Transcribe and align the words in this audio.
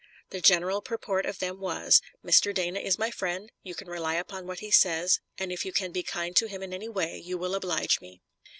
The 0.31 0.41
general 0.41 0.81
purport 0.81 1.27
of 1.27 1.37
them 1.37 1.59
was: 1.59 2.01
"Mr. 2.25 2.51
Dana 2.55 2.79
is 2.79 2.97
my 2.97 3.11
friend; 3.11 3.51
you 3.61 3.75
can 3.75 3.87
rely 3.87 4.15
upon 4.15 4.47
what 4.47 4.57
he 4.57 4.71
says, 4.71 5.19
and 5.37 5.51
if 5.51 5.63
you 5.63 5.71
can 5.71 5.91
be 5.91 6.01
kind 6.01 6.35
to 6.37 6.47
him 6.47 6.63
in 6.63 6.73
any 6.73 6.89
way 6.89 7.19
you 7.19 7.37
will 7.37 7.53
oblige 7.53 8.01
me." 8.01 8.19